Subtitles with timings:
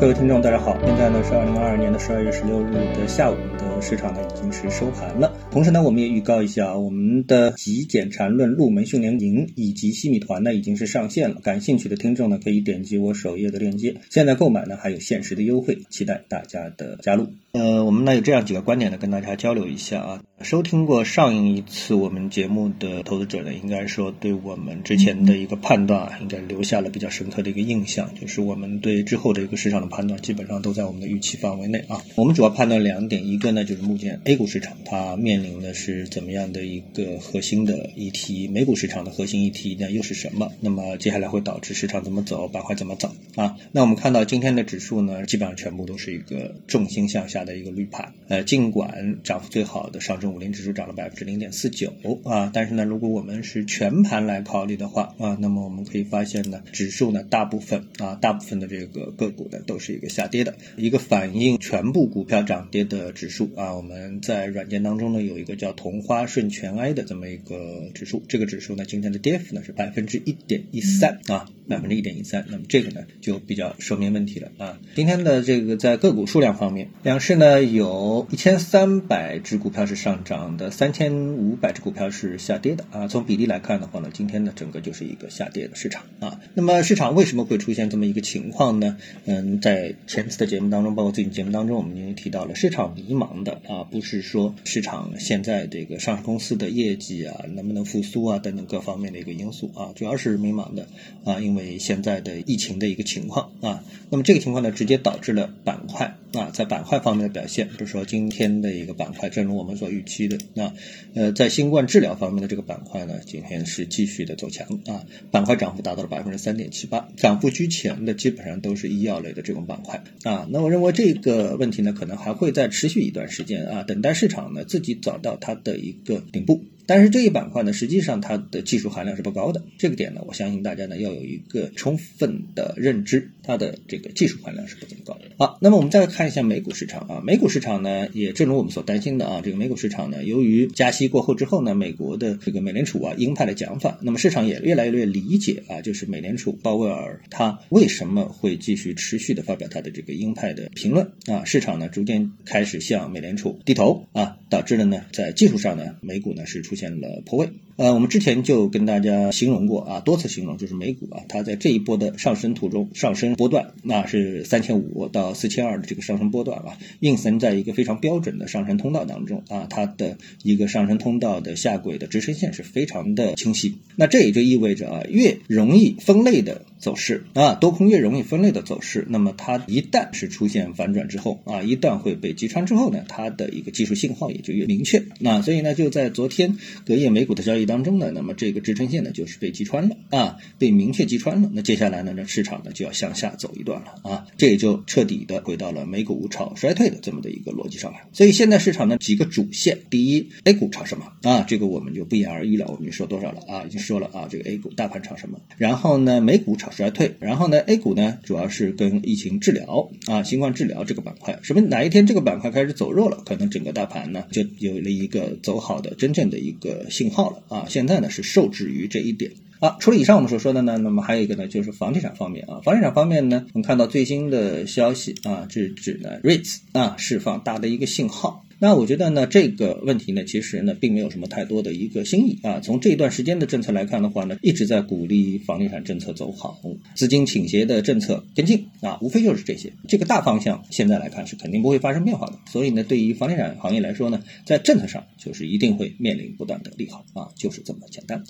[0.00, 5.36] 各位听众，大家好，现在呢是二零二二年的十二月十六日的下午的市场呢已经是收盘了。
[5.50, 11.40] 同时呢，我们也预告一下，我们的极简缠论入门训练营以及西米团呢已经是上线了。
[11.42, 17.26] 感兴趣的听众呢可以点击我首页的链接，现在购买呢还有限时的优惠，期待大家的加入。
[17.58, 20.22] 呃，我们呢有这样几个观点呢跟大家交流一下啊。
[20.42, 32.00] 收听过上一次我们节目的投资者呢，应该说对我们之前的一个判断啊，应该留下了比较深刻的一个印象，就是我们对之后的一个市场的判断基本上都在我们的预期范围内啊。
[32.14, 40.52] 我们主要判断两点，一个呢就是目前 A 股市场它面临的是怎么样的一个核心的议题，美股市场的核心议题呢又是什么？
[40.60, 43.56] 那么接下来会导致市场怎么走，板块怎么走啊？
[43.72, 50.28] 那我们看到今天的指数呢，基本上全部都是一个重心向下的的一个绿盘，呃，尽管涨幅最好的上证。
[50.28, 51.90] 五零指数涨了百分之零点四九
[52.22, 63.74] 啊，但是呢，如果我们是全盘来考虑的话啊，那么我们可以发现呢，指数呢大部分啊，大部分的这个个股呢都是一个下跌的，一个反映全部股票涨跌的指数啊。
[63.74, 71.48] 我们在软件当中呢有一个叫同花顺全 I 的这么一个指数，这个指数呢今天的跌幅呢是百分之一点一三啊。
[71.68, 74.80] 百分之一点一三，那么这个呢就比较说明问题了啊。
[74.94, 83.06] 今天的这个在个股数量方面，两市呢有一千三百只股票是上涨的，三千五百只股票是下跌的啊。
[83.06, 86.40] 从比例来看的话呢，今天呢整个就是一个下跌的市场啊。
[86.54, 88.96] 那么市场为什么会出现这么一个情况呢？
[89.26, 100.88] 嗯，在前次的节目当中，包括最近节目当中，我们已经提到了，市场迷茫的啊，不是说市场现在这个上市公司的业绩啊能不能复苏啊等等各方面的一个因素啊，主要是迷茫的
[101.26, 101.54] 啊，因。
[101.58, 110.72] 为现在的疫情的一个情况啊，那么这个情况呢，直接导致了板块啊，在板块方面的表现，比如说今天的一个板块，正如我们所预期的，那
[111.14, 126.62] 呃，在新冠治疗方面的这个板块呢，今天是继续的走强啊，板块涨幅达到了百分之三点七八，涨幅居前的基本上都是医药类的这种板块啊，那我认为这个问题呢，可能还会再持续一段时间啊，等待市场呢自己找到它的一个顶部。
[126.88, 129.62] 但是这一板块呢，实际上它的技术含量是不高的。
[129.76, 135.20] 这个点呢，我相信大家呢要有一个充分的认知，它的这个技术含量是不怎么高的。
[135.36, 156.78] 好，那么我们再来看一下美股市场啊，美股市场呢，也正如我们所担心的啊，这个美股市场呢，由于加息过后之后呢，美国的这个美联储啊鹰派的讲法，那么市场也越来越理解啊，就是美联储鲍威尔他为什么会继续持续的发表他的这个鹰派的评论啊，市场呢逐渐开始向美联储低头啊，导致了呢在技术上呢，美股呢是出。
[156.78, 186.56] 现了破位，呃，我们之前就跟大家形容过啊，多次形容，就是美股啊，它在这一波的上升途中，上升波段，那是三千五到四千二的这个上升波段啊，硬存在一个非常标准的上升通道当中啊，它的一个上升通道的下轨的支撑线是非常的清晰，那这也就意味着啊，越容易分类的走势啊，多空越容易分类的走势，那么它一旦是出现反转之后啊，一旦会被击穿之后呢，它的一个技术信号也就越明确，那所以呢，就在昨天。
[186.86, 191.50] 隔夜美股的交易当中呢，那么这个支撑线呢就是被击穿了啊，被明确击穿了。
[191.52, 198.06] 那接下来呢，那市场呢就要向下走一段了啊，这也就彻底的回到了美股炒衰退的这么的一个逻辑上来。
[198.12, 201.42] 所以现在市场呢几个主线，第一，A 股炒什么啊？
[201.48, 203.64] 这个我们就不言而喻了，我们就说多少了啊？
[203.66, 205.40] 已经说了啊，这个 A 股大盘炒什么？
[205.56, 216.86] 然后呢，美股炒衰退，然后呢，A 股呢主要是跟疫情治疗啊，新冠治疗这个板块，什么哪一天这个板块开始走弱了，可能整个大盘呢就有了一个走好的真正的一个。
[216.90, 217.66] 信号了啊！
[217.68, 219.30] 现在呢是受制于这一点
[219.60, 219.76] 啊。
[219.78, 222.60] 除了以上我们所说的呢，那么还有一个呢，就是房地产方面啊。
[222.64, 228.44] 房地产方面呢，我们看到最新的消息啊，是指呢 REITs 啊释放大的一个信号。
[228.60, 232.58] 那我觉得呢，这个问题呢，其实呢，并没有什么太多的一个新意啊。
[232.58, 236.60] 从这一段时间的政策来看的话呢，一直在鼓励房地产政策走好，
[236.96, 239.72] 资金倾斜的政策跟进啊，无非就是这些。
[239.86, 242.38] 这个大方向现在来看是肯定不会发生变化的。
[242.50, 248.24] 所以呢，对于房地产行业来说呢，在政策上就是一定会面临不断的利好啊，就是这么简单。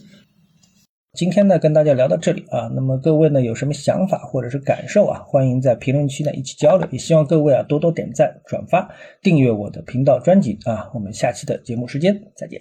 [1.19, 8.89] 今天呢，跟大家聊到这里啊，那么各位呢有什么想法或者是感受啊，欢迎在评论区呢一起交流，也希望各位啊多多点赞、转发、
[9.21, 12.61] 订阅我的频道专辑啊，我们下期的节目时间再见。